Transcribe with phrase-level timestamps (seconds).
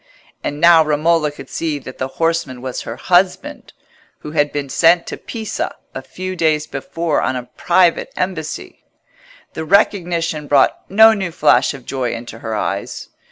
[0.43, 3.71] And now Romola could see that the horseman was her husband,
[4.21, 8.83] who had been sent to Pisa a few days before on a private embassy.
[9.53, 13.09] The recognition brought no new flash of joy into her eyes.